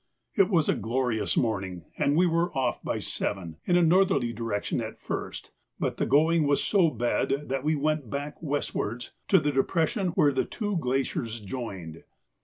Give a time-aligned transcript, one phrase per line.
[0.33, 4.81] It was a glorious morning and we were off by seven, in a northerly direction
[4.81, 9.51] at first, but the going was so bad that we went back westwards to the
[9.51, 12.01] depression where the two glaciers joined.